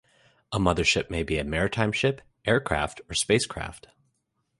A 0.51 0.57
mother 0.57 0.83
ship 0.83 1.11
may 1.11 1.21
be 1.21 1.37
a 1.37 1.43
maritime 1.43 1.91
ship, 1.91 2.21
aircraft, 2.43 3.01
or 3.07 3.13
spacecraft. 3.13 3.89